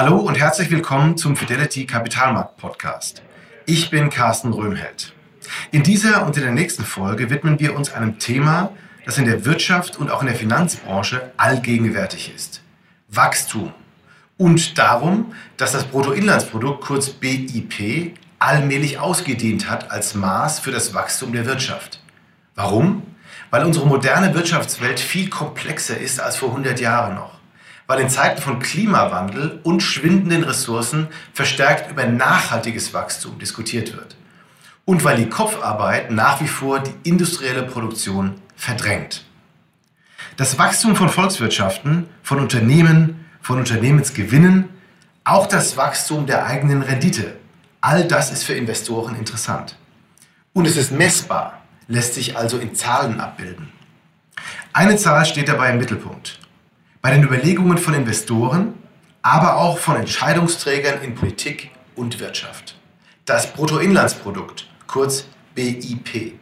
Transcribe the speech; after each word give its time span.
Hallo 0.00 0.18
und 0.18 0.38
herzlich 0.38 0.70
willkommen 0.70 1.16
zum 1.16 1.34
Fidelity 1.34 1.84
Kapitalmarkt 1.84 2.56
Podcast. 2.56 3.20
Ich 3.66 3.90
bin 3.90 4.10
Carsten 4.10 4.52
Röhmheld. 4.52 5.12
In 5.72 5.82
dieser 5.82 6.24
und 6.24 6.36
in 6.36 6.44
der 6.44 6.52
nächsten 6.52 6.84
Folge 6.84 7.30
widmen 7.30 7.58
wir 7.58 7.74
uns 7.74 7.92
einem 7.92 8.20
Thema, 8.20 8.70
das 9.04 9.18
in 9.18 9.24
der 9.24 9.44
Wirtschaft 9.44 9.96
und 9.96 10.08
auch 10.12 10.20
in 10.20 10.28
der 10.28 10.36
Finanzbranche 10.36 11.32
allgegenwärtig 11.36 12.32
ist. 12.32 12.62
Wachstum. 13.08 13.74
Und 14.36 14.78
darum, 14.78 15.34
dass 15.56 15.72
das 15.72 15.82
Bruttoinlandsprodukt 15.82 16.80
kurz 16.80 17.08
BIP 17.08 18.16
allmählich 18.38 19.00
ausgedient 19.00 19.68
hat 19.68 19.90
als 19.90 20.14
Maß 20.14 20.60
für 20.60 20.70
das 20.70 20.94
Wachstum 20.94 21.32
der 21.32 21.44
Wirtschaft. 21.44 22.00
Warum? 22.54 23.02
Weil 23.50 23.64
unsere 23.64 23.88
moderne 23.88 24.32
Wirtschaftswelt 24.32 25.00
viel 25.00 25.28
komplexer 25.28 25.98
ist 25.98 26.20
als 26.20 26.36
vor 26.36 26.50
100 26.50 26.78
Jahren 26.78 27.16
noch 27.16 27.37
weil 27.88 28.00
in 28.00 28.10
Zeiten 28.10 28.40
von 28.40 28.60
Klimawandel 28.60 29.60
und 29.64 29.82
schwindenden 29.82 30.44
Ressourcen 30.44 31.08
verstärkt 31.32 31.90
über 31.90 32.04
nachhaltiges 32.04 32.92
Wachstum 32.92 33.38
diskutiert 33.38 33.96
wird. 33.96 34.14
Und 34.84 35.04
weil 35.04 35.16
die 35.16 35.28
Kopfarbeit 35.28 36.10
nach 36.10 36.40
wie 36.40 36.46
vor 36.46 36.80
die 36.80 36.94
industrielle 37.02 37.62
Produktion 37.62 38.34
verdrängt. 38.54 39.24
Das 40.36 40.58
Wachstum 40.58 40.96
von 40.96 41.08
Volkswirtschaften, 41.08 42.06
von 42.22 42.40
Unternehmen, 42.40 43.24
von 43.40 43.58
Unternehmensgewinnen, 43.58 44.68
auch 45.24 45.46
das 45.46 45.76
Wachstum 45.76 46.26
der 46.26 46.44
eigenen 46.44 46.82
Rendite, 46.82 47.36
all 47.80 48.06
das 48.06 48.30
ist 48.30 48.44
für 48.44 48.54
Investoren 48.54 49.14
interessant. 49.14 49.76
Und 50.52 50.66
es 50.66 50.76
ist 50.76 50.92
messbar, 50.92 51.62
lässt 51.86 52.14
sich 52.14 52.36
also 52.36 52.58
in 52.58 52.74
Zahlen 52.74 53.18
abbilden. 53.18 53.72
Eine 54.74 54.96
Zahl 54.96 55.24
steht 55.24 55.48
dabei 55.48 55.70
im 55.70 55.78
Mittelpunkt 55.78 56.38
bei 57.00 57.12
den 57.12 57.22
Überlegungen 57.22 57.78
von 57.78 57.94
Investoren, 57.94 58.74
aber 59.22 59.56
auch 59.56 59.78
von 59.78 59.96
Entscheidungsträgern 59.96 61.02
in 61.02 61.14
Politik 61.14 61.70
und 61.94 62.20
Wirtschaft. 62.20 62.76
Das 63.24 63.52
Bruttoinlandsprodukt, 63.52 64.66
kurz 64.86 65.26
BIP. 65.54 66.38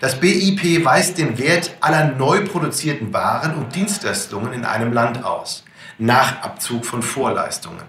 Das 0.00 0.20
BIP 0.20 0.84
weist 0.84 1.18
den 1.18 1.38
Wert 1.38 1.76
aller 1.80 2.08
neu 2.12 2.44
produzierten 2.44 3.12
Waren 3.12 3.54
und 3.54 3.74
Dienstleistungen 3.74 4.52
in 4.52 4.64
einem 4.64 4.92
Land 4.92 5.24
aus, 5.24 5.64
nach 5.98 6.42
Abzug 6.42 6.84
von 6.84 7.02
Vorleistungen. 7.02 7.84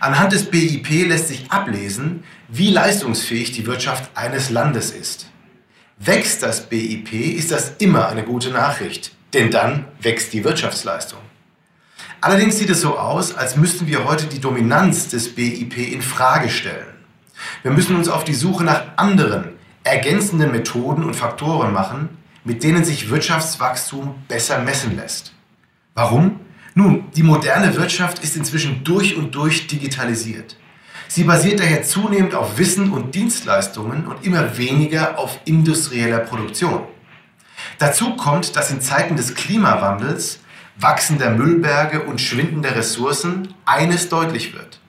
Anhand 0.00 0.32
des 0.32 0.46
BIP 0.50 1.06
lässt 1.06 1.28
sich 1.28 1.50
ablesen, 1.50 2.24
wie 2.48 2.70
leistungsfähig 2.70 3.52
die 3.52 3.66
Wirtschaft 3.66 4.10
eines 4.16 4.50
Landes 4.50 4.90
ist. 4.90 5.26
Wächst 5.98 6.42
das 6.42 6.68
BIP, 6.68 7.12
ist 7.12 7.52
das 7.52 7.74
immer 7.78 8.08
eine 8.08 8.24
gute 8.24 8.50
Nachricht, 8.50 9.12
denn 9.34 9.50
dann 9.50 9.86
wächst 10.00 10.32
die 10.32 10.44
Wirtschaftsleistung. 10.44 11.20
Allerdings 12.20 12.58
sieht 12.58 12.70
es 12.70 12.80
so 12.80 12.98
aus, 12.98 13.34
als 13.34 13.56
müssten 13.56 13.86
wir 13.86 14.04
heute 14.04 14.26
die 14.26 14.40
Dominanz 14.40 15.08
des 15.08 15.34
BIP 15.34 15.76
in 15.92 16.02
Frage 16.02 16.48
stellen. 16.48 16.86
Wir 17.62 17.72
müssen 17.72 17.96
uns 17.96 18.08
auf 18.08 18.24
die 18.24 18.34
Suche 18.34 18.62
nach 18.62 18.96
anderen, 18.96 19.48
ergänzenden 19.82 20.52
Methoden 20.52 21.02
und 21.02 21.16
Faktoren 21.16 21.72
machen, 21.72 22.10
mit 22.44 22.62
denen 22.62 22.84
sich 22.84 23.10
Wirtschaftswachstum 23.10 24.14
besser 24.28 24.60
messen 24.60 24.96
lässt. 24.96 25.32
Warum? 25.94 26.40
Nun, 26.74 27.10
die 27.14 27.22
moderne 27.22 27.76
Wirtschaft 27.76 28.22
ist 28.22 28.36
inzwischen 28.36 28.84
durch 28.84 29.16
und 29.16 29.34
durch 29.34 29.66
digitalisiert. 29.66 30.56
Sie 31.08 31.24
basiert 31.24 31.60
daher 31.60 31.82
zunehmend 31.82 32.34
auf 32.34 32.56
Wissen 32.56 32.90
und 32.90 33.14
Dienstleistungen 33.14 34.06
und 34.06 34.24
immer 34.24 34.56
weniger 34.56 35.18
auf 35.18 35.40
industrieller 35.44 36.20
Produktion. 36.20 36.84
Dazu 37.78 38.16
kommt, 38.16 38.56
dass 38.56 38.70
in 38.70 38.80
Zeiten 38.80 39.16
des 39.16 39.34
Klimawandels, 39.34 40.40
wachsender 40.76 41.30
Müllberge 41.30 42.02
und 42.02 42.20
schwindender 42.20 42.74
Ressourcen 42.74 43.54
eines 43.64 44.08
deutlich 44.08 44.54
wird. 44.54 44.80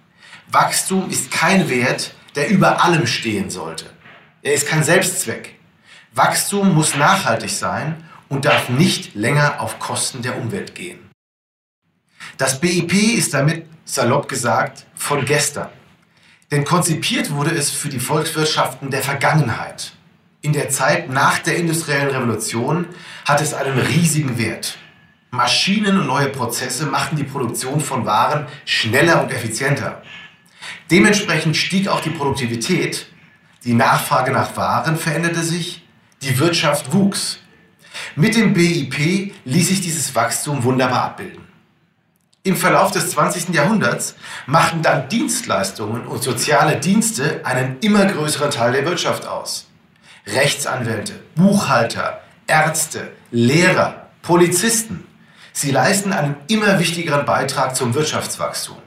Wachstum 0.52 1.10
ist 1.10 1.32
kein 1.32 1.70
Wert, 1.70 2.14
der 2.36 2.50
über 2.50 2.84
allem 2.84 3.08
stehen 3.08 3.50
sollte. 3.50 3.86
Er 4.42 4.54
ist 4.54 4.68
kein 4.68 4.84
Selbstzweck. 4.84 5.60
Wachstum 6.14 6.74
muss 6.74 6.96
nachhaltig 6.96 7.50
sein 7.50 8.04
und 8.30 8.46
darf 8.46 8.70
nicht 8.70 9.16
länger 9.16 9.60
auf 9.62 9.80
Kosten 9.80 10.22
der 10.22 10.38
Umwelt 10.38 10.76
gehen. 10.76 11.10
Das 12.38 12.60
BIP 12.60 12.94
ist 12.94 13.34
damit, 13.34 13.66
salopp 13.86 14.28
gesagt, 14.28 14.86
von 14.96 15.26
gestern. 15.26 15.70
Denn 16.52 16.66
konzipiert 16.66 17.32
wurde 17.32 17.52
es 17.52 17.72
für 17.72 17.90
die 17.90 18.00
Volkswirtschaften 18.00 18.92
der 18.92 19.02
Vergangenheit 19.02 19.94
in 20.44 20.52
der 20.52 20.70
Zeit 20.70 21.10
nach 21.10 21.40
der 21.40 21.56
industriellen 21.56 22.10
Revolution 22.10 22.86
hat 23.26 23.42
es 23.42 23.54
einen 23.54 23.80
riesigen 23.80 24.38
Wert. 24.38 24.78
Maschinen 25.32 25.98
und 26.02 26.06
neue 26.06 26.28
Prozesse 26.28 26.86
machten 26.86 27.16
die 27.16 27.24
Produktion 27.24 27.80
von 27.80 28.06
Waren 28.06 28.46
schneller 28.66 29.24
und 29.24 29.32
effizienter. 29.32 30.04
Dementsprechend 30.92 31.56
stieg 31.56 31.88
auch 31.88 32.02
die 32.02 32.10
Produktivität, 32.10 33.08
die 33.64 33.74
Nachfrage 33.74 34.32
nach 34.32 34.56
Waren 34.58 34.98
veränderte 34.98 35.42
sich, 35.42 35.88
die 36.22 36.38
Wirtschaft 36.38 36.92
wuchs. 36.92 37.40
Mit 38.18 38.36
dem 38.36 38.54
BIP 38.54 39.34
ließ 39.46 39.70
sich 39.70 39.80
dieses 39.80 40.14
Wachstum 40.14 40.64
wunderbar 40.66 41.06
abbilden. 41.06 41.48
Im 42.44 42.58
Verlauf 42.58 42.92
des 42.92 43.12
20. 43.12 43.56
Jahrhunderts 43.56 44.16
machten 44.46 44.82
dann 44.82 45.08
Dienstleistungen 45.08 46.06
und 46.06 46.22
soziale 46.22 46.78
Dienste 46.82 47.46
einen 47.46 47.80
immer 47.80 48.06
größeren 48.06 48.52
Teil 48.52 48.74
der 48.74 48.86
Wirtschaft 48.86 49.26
aus. 49.26 49.70
Rechtsanwälte, 50.26 51.14
Buchhalter, 51.36 52.22
Ärzte, 52.48 53.12
Lehrer, 53.32 54.08
Polizisten. 54.22 55.06
Sie 55.52 55.72
leisten 55.72 56.14
einen 56.14 56.36
immer 56.48 56.80
wichtigeren 56.80 57.26
Beitrag 57.26 57.76
zum 57.76 57.94
Wirtschaftswachstum. 57.94 58.78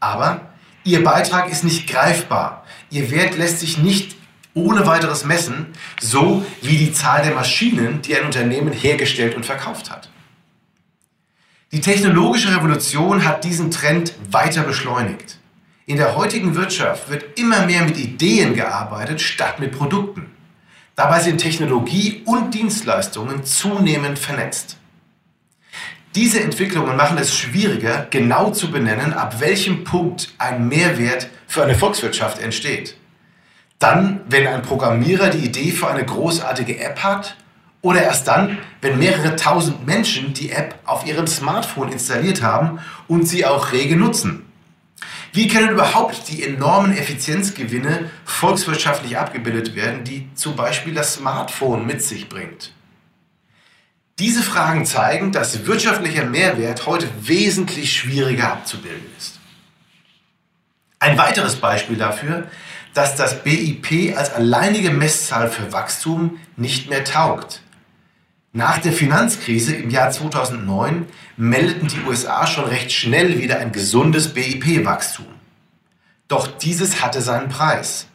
Aber 0.00 0.40
ihr 0.84 1.04
Beitrag 1.04 1.50
ist 1.50 1.64
nicht 1.64 1.88
greifbar. 1.88 2.64
Ihr 2.90 3.10
Wert 3.10 3.36
lässt 3.36 3.60
sich 3.60 3.78
nicht 3.78 4.16
ohne 4.54 4.86
weiteres 4.86 5.24
messen, 5.24 5.66
so 6.00 6.44
wie 6.62 6.78
die 6.78 6.92
Zahl 6.92 7.22
der 7.22 7.34
Maschinen, 7.34 8.00
die 8.00 8.16
ein 8.16 8.24
Unternehmen 8.24 8.72
hergestellt 8.72 9.36
und 9.36 9.44
verkauft 9.44 9.90
hat. 9.90 10.08
Die 11.72 11.80
technologische 11.80 12.56
Revolution 12.56 13.24
hat 13.24 13.44
diesen 13.44 13.70
Trend 13.70 14.14
weiter 14.30 14.62
beschleunigt. 14.62 15.38
In 15.84 15.98
der 15.98 16.16
heutigen 16.16 16.54
Wirtschaft 16.54 17.10
wird 17.10 17.38
immer 17.38 17.66
mehr 17.66 17.82
mit 17.82 17.98
Ideen 17.98 18.54
gearbeitet 18.54 19.20
statt 19.20 19.60
mit 19.60 19.72
Produkten. 19.76 20.35
Dabei 20.96 21.20
sind 21.20 21.36
Technologie 21.36 22.22
und 22.24 22.54
Dienstleistungen 22.54 23.44
zunehmend 23.44 24.18
vernetzt. 24.18 24.78
Diese 26.14 26.40
Entwicklungen 26.40 26.96
machen 26.96 27.18
es 27.18 27.36
schwieriger, 27.36 28.06
genau 28.08 28.50
zu 28.50 28.70
benennen, 28.70 29.12
ab 29.12 29.38
welchem 29.38 29.84
Punkt 29.84 30.32
ein 30.38 30.68
Mehrwert 30.68 31.28
für 31.46 31.62
eine 31.62 31.74
Volkswirtschaft 31.74 32.40
entsteht. 32.40 32.96
Dann, 33.78 34.22
wenn 34.30 34.46
ein 34.46 34.62
Programmierer 34.62 35.28
die 35.28 35.44
Idee 35.44 35.70
für 35.70 35.88
eine 35.88 36.06
großartige 36.06 36.80
App 36.80 37.04
hat 37.04 37.36
oder 37.82 38.02
erst 38.02 38.26
dann, 38.26 38.56
wenn 38.80 38.98
mehrere 38.98 39.36
tausend 39.36 39.86
Menschen 39.86 40.32
die 40.32 40.50
App 40.50 40.76
auf 40.86 41.06
ihrem 41.06 41.26
Smartphone 41.26 41.92
installiert 41.92 42.40
haben 42.40 42.78
und 43.06 43.28
sie 43.28 43.44
auch 43.44 43.72
rege 43.72 43.96
nutzen. 43.96 44.46
Wie 45.36 45.48
können 45.48 45.68
überhaupt 45.68 46.30
die 46.30 46.42
enormen 46.44 46.96
Effizienzgewinne 46.96 48.10
volkswirtschaftlich 48.24 49.18
abgebildet 49.18 49.76
werden, 49.76 50.02
die 50.02 50.30
zum 50.34 50.56
Beispiel 50.56 50.94
das 50.94 51.12
Smartphone 51.12 51.84
mit 51.84 52.02
sich 52.02 52.30
bringt? 52.30 52.72
Diese 54.18 54.42
Fragen 54.42 54.86
zeigen, 54.86 55.32
dass 55.32 55.66
wirtschaftlicher 55.66 56.24
Mehrwert 56.24 56.86
heute 56.86 57.06
wesentlich 57.20 57.94
schwieriger 57.94 58.50
abzubilden 58.50 59.04
ist. 59.18 59.38
Ein 61.00 61.18
weiteres 61.18 61.56
Beispiel 61.56 61.98
dafür, 61.98 62.48
dass 62.94 63.14
das 63.14 63.42
BIP 63.42 64.16
als 64.16 64.32
alleinige 64.32 64.88
Messzahl 64.88 65.50
für 65.50 65.70
Wachstum 65.70 66.40
nicht 66.56 66.88
mehr 66.88 67.04
taugt. 67.04 67.60
Nach 68.56 68.78
der 68.78 68.94
Finanzkrise 68.94 69.74
im 69.76 69.90
Jahr 69.90 70.10
2009 70.10 71.04
meldeten 71.36 71.88
die 71.88 72.00
USA 72.08 72.46
schon 72.46 72.64
recht 72.64 72.90
schnell 72.90 73.38
wieder 73.38 73.58
ein 73.58 73.70
gesundes 73.70 74.32
BIP-Wachstum. 74.32 75.26
Doch 76.26 76.46
dieses 76.46 77.02
hatte 77.02 77.20
seinen 77.20 77.50
Preis. 77.50 78.06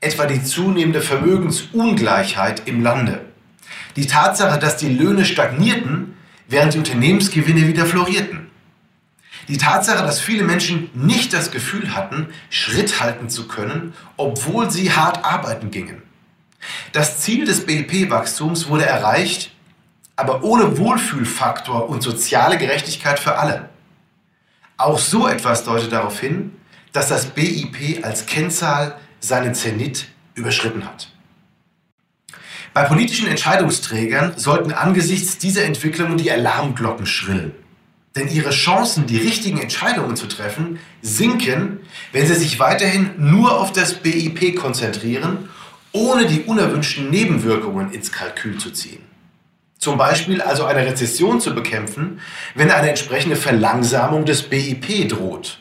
Etwa 0.00 0.26
die 0.26 0.42
zunehmende 0.42 1.00
Vermögensungleichheit 1.00 2.66
im 2.66 2.82
Lande. 2.82 3.24
Die 3.94 4.08
Tatsache, 4.08 4.58
dass 4.58 4.78
die 4.78 4.88
Löhne 4.88 5.24
stagnierten, 5.24 6.16
während 6.48 6.74
die 6.74 6.78
Unternehmensgewinne 6.78 7.68
wieder 7.68 7.86
florierten. 7.86 8.48
Die 9.46 9.58
Tatsache, 9.58 10.02
dass 10.02 10.18
viele 10.18 10.42
Menschen 10.42 10.90
nicht 10.94 11.32
das 11.32 11.52
Gefühl 11.52 11.94
hatten, 11.94 12.30
Schritt 12.50 13.00
halten 13.00 13.30
zu 13.30 13.46
können, 13.46 13.94
obwohl 14.16 14.72
sie 14.72 14.90
hart 14.90 15.24
arbeiten 15.24 15.70
gingen. 15.70 16.02
Das 16.90 17.20
Ziel 17.20 17.44
des 17.44 17.64
BIP-Wachstums 17.64 18.66
wurde 18.66 18.86
erreicht, 18.86 19.53
aber 20.16 20.44
ohne 20.44 20.78
Wohlfühlfaktor 20.78 21.88
und 21.88 22.02
soziale 22.02 22.58
Gerechtigkeit 22.58 23.18
für 23.18 23.36
alle. 23.36 23.68
Auch 24.76 24.98
so 24.98 25.26
etwas 25.28 25.64
deutet 25.64 25.92
darauf 25.92 26.20
hin, 26.20 26.52
dass 26.92 27.08
das 27.08 27.26
BIP 27.26 28.04
als 28.04 28.26
Kennzahl 28.26 28.98
seinen 29.20 29.54
Zenit 29.54 30.06
überschritten 30.34 30.84
hat. 30.84 31.10
Bei 32.72 32.82
politischen 32.84 33.28
Entscheidungsträgern 33.28 34.36
sollten 34.36 34.72
angesichts 34.72 35.38
dieser 35.38 35.64
Entwicklungen 35.64 36.18
die 36.18 36.30
Alarmglocken 36.30 37.06
schrillen. 37.06 37.52
Denn 38.16 38.28
ihre 38.28 38.50
Chancen, 38.50 39.06
die 39.06 39.16
richtigen 39.16 39.60
Entscheidungen 39.60 40.16
zu 40.16 40.26
treffen, 40.26 40.78
sinken, 41.02 41.80
wenn 42.12 42.26
sie 42.26 42.34
sich 42.34 42.58
weiterhin 42.58 43.10
nur 43.16 43.58
auf 43.60 43.72
das 43.72 43.94
BIP 43.94 44.56
konzentrieren, 44.56 45.48
ohne 45.92 46.26
die 46.26 46.42
unerwünschten 46.42 47.10
Nebenwirkungen 47.10 47.92
ins 47.92 48.10
Kalkül 48.10 48.58
zu 48.58 48.70
ziehen. 48.72 49.02
Zum 49.84 49.98
Beispiel 49.98 50.40
also 50.40 50.64
eine 50.64 50.86
Rezession 50.86 51.42
zu 51.42 51.54
bekämpfen, 51.54 52.18
wenn 52.54 52.70
eine 52.70 52.88
entsprechende 52.88 53.36
Verlangsamung 53.36 54.24
des 54.24 54.44
BIP 54.44 55.10
droht. 55.10 55.58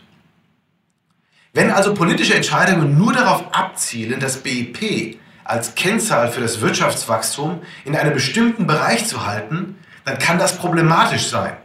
Wenn 1.51 1.69
also 1.69 1.93
politische 1.93 2.33
Entscheidungen 2.33 2.97
nur 2.97 3.11
darauf 3.11 3.53
abzielen, 3.53 4.21
das 4.21 4.37
BIP 4.37 5.19
als 5.43 5.75
Kennzahl 5.75 6.31
für 6.31 6.39
das 6.39 6.61
Wirtschaftswachstum 6.61 7.63
in 7.83 7.97
einem 7.97 8.13
bestimmten 8.13 8.65
Bereich 8.65 9.05
zu 9.07 9.25
halten, 9.25 9.77
dann 10.05 10.19
kann 10.19 10.39
das 10.39 10.57
problematisch 10.57 11.27
sein. 11.27 11.57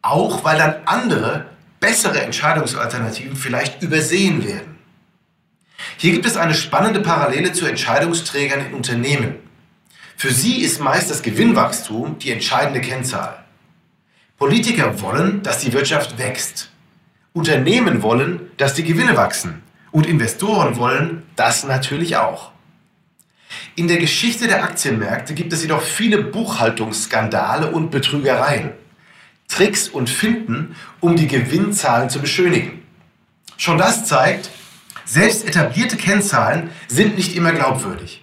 Auch 0.00 0.44
weil 0.44 0.56
dann 0.56 0.76
andere, 0.86 1.50
bessere 1.78 2.22
Entscheidungsalternativen 2.22 3.36
vielleicht 3.36 3.82
übersehen 3.82 4.48
werden. 4.48 4.78
Hier 5.98 6.12
gibt 6.12 6.24
es 6.24 6.38
eine 6.38 6.54
spannende 6.54 7.00
Parallele 7.00 7.52
zu 7.52 7.66
Entscheidungsträgern 7.66 8.64
in 8.64 8.72
Unternehmen. 8.72 9.45
Für 10.18 10.32
sie 10.32 10.62
ist 10.62 10.80
meist 10.80 11.10
das 11.10 11.22
Gewinnwachstum 11.22 12.18
die 12.18 12.30
entscheidende 12.30 12.80
Kennzahl. 12.80 13.44
Politiker 14.38 15.00
wollen, 15.02 15.42
dass 15.42 15.58
die 15.58 15.74
Wirtschaft 15.74 16.18
wächst. 16.18 16.70
Unternehmen 17.34 18.02
wollen, 18.02 18.50
dass 18.56 18.72
die 18.72 18.84
Gewinne 18.84 19.16
wachsen. 19.16 19.62
Und 19.92 20.06
Investoren 20.06 20.76
wollen 20.76 21.22
das 21.36 21.64
natürlich 21.64 22.16
auch. 22.16 22.50
In 23.74 23.88
der 23.88 23.98
Geschichte 23.98 24.46
der 24.46 24.64
Aktienmärkte 24.64 25.34
gibt 25.34 25.52
es 25.52 25.60
jedoch 25.62 25.82
viele 25.82 26.22
Buchhaltungsskandale 26.22 27.70
und 27.70 27.90
Betrügereien. 27.90 28.72
Tricks 29.48 29.86
und 29.86 30.08
Finden, 30.08 30.76
um 31.00 31.16
die 31.16 31.28
Gewinnzahlen 31.28 32.08
zu 32.08 32.20
beschönigen. 32.20 32.82
Schon 33.58 33.76
das 33.76 34.06
zeigt, 34.06 34.50
selbst 35.04 35.46
etablierte 35.46 35.96
Kennzahlen 35.96 36.70
sind 36.88 37.16
nicht 37.16 37.36
immer 37.36 37.52
glaubwürdig. 37.52 38.22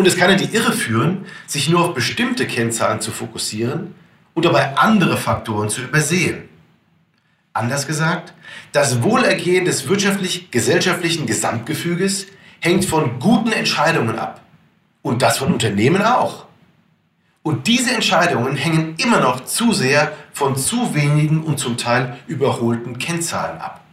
Und 0.00 0.06
es 0.06 0.16
kann 0.16 0.30
in 0.30 0.38
die 0.38 0.56
Irre 0.56 0.72
führen, 0.72 1.26
sich 1.46 1.68
nur 1.68 1.84
auf 1.84 1.92
bestimmte 1.92 2.46
Kennzahlen 2.46 3.02
zu 3.02 3.12
fokussieren 3.12 3.94
und 4.32 4.46
dabei 4.46 4.74
andere 4.78 5.18
Faktoren 5.18 5.68
zu 5.68 5.82
übersehen. 5.82 6.48
Anders 7.52 7.86
gesagt, 7.86 8.32
das 8.72 9.02
Wohlergehen 9.02 9.66
des 9.66 9.88
wirtschaftlich-gesellschaftlichen 9.88 11.26
Gesamtgefüges 11.26 12.28
hängt 12.60 12.86
von 12.86 13.18
guten 13.18 13.52
Entscheidungen 13.52 14.18
ab. 14.18 14.40
Und 15.02 15.20
das 15.20 15.36
von 15.36 15.52
Unternehmen 15.52 16.00
auch. 16.00 16.46
Und 17.42 17.66
diese 17.66 17.90
Entscheidungen 17.94 18.56
hängen 18.56 18.94
immer 18.96 19.20
noch 19.20 19.44
zu 19.44 19.74
sehr 19.74 20.16
von 20.32 20.56
zu 20.56 20.94
wenigen 20.94 21.42
und 21.42 21.58
zum 21.58 21.76
Teil 21.76 22.16
überholten 22.26 22.96
Kennzahlen 22.96 23.60
ab. 23.60 23.84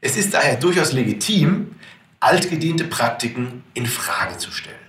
Es 0.00 0.16
ist 0.16 0.34
daher 0.34 0.54
durchaus 0.54 0.92
legitim, 0.92 1.74
altgediente 2.20 2.84
Praktiken 2.84 3.64
in 3.74 3.86
Frage 3.86 4.38
zu 4.38 4.52
stellen. 4.52 4.79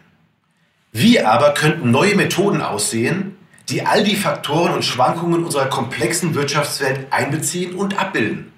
Wie 0.91 1.21
aber 1.21 1.53
könnten 1.53 1.91
neue 1.91 2.15
Methoden 2.15 2.61
aussehen, 2.61 3.38
die 3.69 3.85
all 3.85 4.03
die 4.03 4.17
Faktoren 4.17 4.73
und 4.73 4.83
Schwankungen 4.83 5.45
unserer 5.45 5.67
komplexen 5.67 6.35
Wirtschaftswelt 6.35 7.07
einbeziehen 7.11 7.75
und 7.75 7.97
abbilden? 7.97 8.51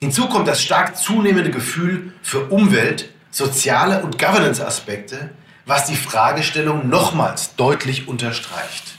Hinzu 0.00 0.28
kommt 0.28 0.46
das 0.46 0.62
stark 0.62 0.98
zunehmende 0.98 1.50
Gefühl 1.50 2.12
für 2.22 2.46
Umwelt, 2.46 3.08
soziale 3.30 4.02
und 4.02 4.18
Governance-Aspekte, 4.18 5.30
was 5.64 5.86
die 5.86 5.96
Fragestellung 5.96 6.88
nochmals 6.88 7.56
deutlich 7.56 8.06
unterstreicht. 8.08 8.96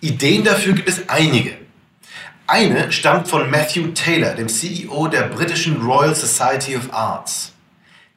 Ideen 0.00 0.42
dafür 0.42 0.72
gibt 0.72 0.88
es 0.88 1.08
einige. 1.08 1.56
Eine 2.48 2.90
stammt 2.90 3.28
von 3.28 3.48
Matthew 3.50 3.88
Taylor, 3.94 4.34
dem 4.34 4.48
CEO 4.48 5.06
der 5.06 5.22
britischen 5.22 5.80
Royal 5.80 6.14
Society 6.14 6.76
of 6.76 6.92
Arts. 6.92 7.52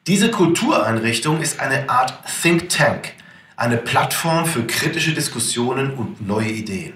Diese 0.06 0.30
Kultureinrichtung 0.30 1.40
ist 1.40 1.58
eine 1.58 1.90
Art 1.90 2.14
Think 2.40 2.68
Tank, 2.68 3.12
eine 3.56 3.76
Plattform 3.76 4.46
für 4.46 4.64
kritische 4.64 5.12
Diskussionen 5.12 5.94
und 5.94 6.24
neue 6.24 6.50
Ideen. 6.50 6.92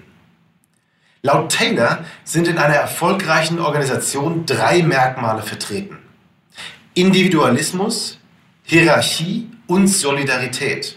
Laut 1.21 1.51
Taylor 1.51 2.05
sind 2.23 2.47
in 2.47 2.57
einer 2.57 2.75
erfolgreichen 2.75 3.59
Organisation 3.59 4.45
drei 4.45 4.81
Merkmale 4.81 5.41
vertreten. 5.41 5.97
Individualismus, 6.93 8.17
Hierarchie 8.63 9.49
und 9.67 9.89
Solidarität. 9.89 10.95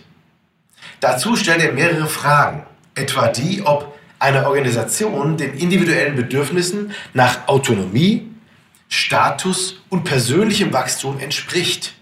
Dazu 1.00 1.34
stellt 1.34 1.62
er 1.62 1.72
mehrere 1.72 2.06
Fragen, 2.06 2.64
etwa 2.94 3.26
die, 3.26 3.62
ob 3.66 3.98
eine 4.20 4.46
Organisation 4.46 5.36
den 5.36 5.54
individuellen 5.54 6.14
Bedürfnissen 6.14 6.92
nach 7.12 7.48
Autonomie, 7.48 8.30
Status 8.88 9.82
und 9.88 10.04
persönlichem 10.04 10.72
Wachstum 10.72 11.18
entspricht. 11.18 11.94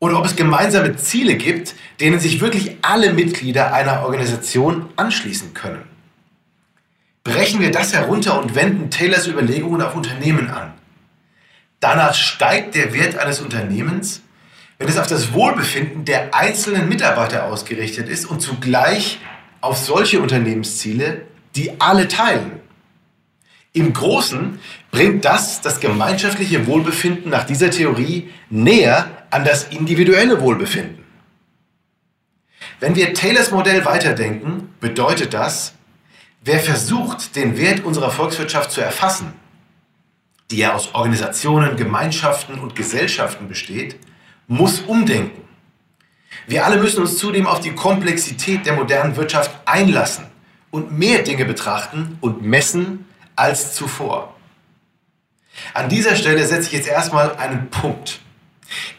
Oder 0.00 0.18
ob 0.18 0.24
es 0.24 0.34
gemeinsame 0.34 0.96
Ziele 0.96 1.36
gibt, 1.36 1.74
denen 2.00 2.18
sich 2.18 2.40
wirklich 2.40 2.78
alle 2.82 3.12
Mitglieder 3.12 3.72
einer 3.72 4.02
Organisation 4.02 4.88
anschließen 4.96 5.54
können. 5.54 5.84
Brechen 7.22 7.60
wir 7.60 7.70
das 7.70 7.92
herunter 7.92 8.40
und 8.40 8.54
wenden 8.54 8.90
Taylors 8.90 9.26
Überlegungen 9.26 9.82
auf 9.82 9.94
Unternehmen 9.94 10.48
an. 10.48 10.72
Danach 11.78 12.14
steigt 12.14 12.74
der 12.74 12.94
Wert 12.94 13.18
eines 13.18 13.40
Unternehmens, 13.40 14.22
wenn 14.78 14.88
es 14.88 14.98
auf 14.98 15.06
das 15.06 15.34
Wohlbefinden 15.34 16.06
der 16.06 16.34
einzelnen 16.34 16.88
Mitarbeiter 16.88 17.44
ausgerichtet 17.44 18.08
ist 18.08 18.24
und 18.24 18.40
zugleich 18.40 19.18
auf 19.60 19.76
solche 19.76 20.20
Unternehmensziele, 20.20 21.26
die 21.54 21.78
alle 21.78 22.08
teilen. 22.08 22.60
Im 23.74 23.92
Großen 23.92 24.58
bringt 24.90 25.26
das 25.26 25.60
das 25.60 25.80
gemeinschaftliche 25.80 26.66
Wohlbefinden 26.66 27.30
nach 27.30 27.44
dieser 27.44 27.70
Theorie 27.70 28.30
näher 28.48 29.19
an 29.30 29.44
das 29.44 29.64
individuelle 29.64 30.40
Wohlbefinden. 30.40 31.04
Wenn 32.78 32.94
wir 32.94 33.14
Taylors 33.14 33.50
Modell 33.50 33.84
weiterdenken, 33.84 34.74
bedeutet 34.80 35.34
das, 35.34 35.74
Wer 36.42 36.58
versucht, 36.58 37.36
den 37.36 37.58
Wert 37.58 37.84
unserer 37.84 38.10
Volkswirtschaft 38.10 38.70
zu 38.70 38.80
erfassen, 38.80 39.34
die 40.50 40.56
ja 40.56 40.72
aus 40.72 40.94
Organisationen, 40.94 41.76
Gemeinschaften 41.76 42.58
und 42.58 42.74
Gesellschaften 42.74 43.46
besteht, 43.46 43.96
muss 44.46 44.80
umdenken. 44.80 45.42
Wir 46.46 46.64
alle 46.64 46.78
müssen 46.78 47.02
uns 47.02 47.18
zudem 47.18 47.46
auf 47.46 47.60
die 47.60 47.74
Komplexität 47.74 48.64
der 48.64 48.72
modernen 48.72 49.16
Wirtschaft 49.16 49.50
einlassen 49.66 50.24
und 50.70 50.98
mehr 50.98 51.22
Dinge 51.22 51.44
betrachten 51.44 52.16
und 52.22 52.42
messen 52.42 53.04
als 53.36 53.74
zuvor. 53.74 54.34
An 55.74 55.90
dieser 55.90 56.16
Stelle 56.16 56.46
setze 56.46 56.68
ich 56.68 56.72
jetzt 56.72 56.88
erstmal 56.88 57.36
einen 57.36 57.68
Punkt. 57.68 58.20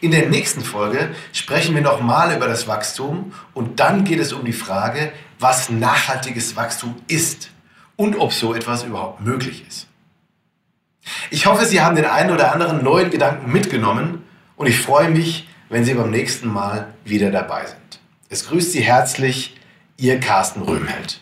In 0.00 0.10
der 0.10 0.28
nächsten 0.28 0.60
Folge 0.60 1.14
sprechen 1.32 1.74
wir 1.74 1.82
nochmal 1.82 2.36
über 2.36 2.46
das 2.46 2.66
Wachstum 2.66 3.32
und 3.54 3.80
dann 3.80 4.04
geht 4.04 4.20
es 4.20 4.32
um 4.32 4.44
die 4.44 4.52
Frage, 4.52 5.12
was 5.38 5.70
nachhaltiges 5.70 6.56
Wachstum 6.56 6.96
ist 7.08 7.50
und 7.96 8.16
ob 8.18 8.32
so 8.32 8.54
etwas 8.54 8.84
überhaupt 8.84 9.20
möglich 9.20 9.64
ist. 9.66 9.88
Ich 11.30 11.46
hoffe, 11.46 11.64
Sie 11.64 11.80
haben 11.80 11.96
den 11.96 12.04
einen 12.04 12.30
oder 12.30 12.52
anderen 12.52 12.84
neuen 12.84 13.10
Gedanken 13.10 13.50
mitgenommen 13.50 14.22
und 14.56 14.66
ich 14.66 14.78
freue 14.78 15.08
mich, 15.08 15.48
wenn 15.68 15.84
Sie 15.84 15.94
beim 15.94 16.10
nächsten 16.10 16.48
Mal 16.48 16.92
wieder 17.04 17.30
dabei 17.30 17.66
sind. 17.66 18.00
Es 18.28 18.46
grüßt 18.46 18.72
Sie 18.72 18.82
herzlich, 18.82 19.56
Ihr 19.96 20.20
Carsten 20.20 20.62
Röhmheld. 20.62 21.21